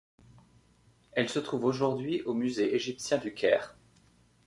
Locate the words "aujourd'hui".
1.65-2.23